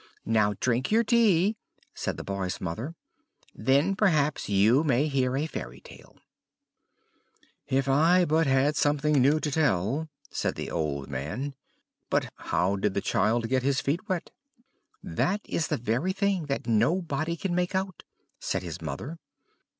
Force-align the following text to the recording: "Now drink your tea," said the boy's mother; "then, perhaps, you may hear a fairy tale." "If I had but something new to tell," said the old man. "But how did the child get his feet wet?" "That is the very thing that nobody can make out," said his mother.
"Now 0.25 0.55
drink 0.59 0.89
your 0.91 1.03
tea," 1.03 1.57
said 1.93 2.17
the 2.17 2.23
boy's 2.23 2.59
mother; 2.59 2.95
"then, 3.53 3.95
perhaps, 3.95 4.49
you 4.49 4.83
may 4.83 5.07
hear 5.07 5.37
a 5.37 5.45
fairy 5.45 5.79
tale." 5.79 6.17
"If 7.67 7.87
I 7.87 8.21
had 8.25 8.27
but 8.29 8.75
something 8.75 9.21
new 9.21 9.39
to 9.39 9.51
tell," 9.51 10.09
said 10.31 10.55
the 10.55 10.71
old 10.71 11.07
man. 11.07 11.53
"But 12.09 12.33
how 12.35 12.77
did 12.77 12.95
the 12.95 13.01
child 13.01 13.47
get 13.47 13.61
his 13.61 13.79
feet 13.79 14.09
wet?" 14.09 14.31
"That 15.03 15.41
is 15.45 15.67
the 15.67 15.77
very 15.77 16.13
thing 16.13 16.47
that 16.47 16.65
nobody 16.65 17.35
can 17.37 17.53
make 17.53 17.75
out," 17.75 18.01
said 18.39 18.63
his 18.63 18.81
mother. 18.81 19.19